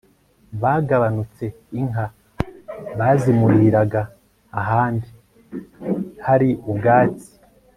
[0.61, 1.45] bugabanutse,
[1.79, 2.05] inka
[2.99, 4.01] bazimuriraga
[4.61, 5.07] ahandi
[6.25, 7.29] hari ubwatsi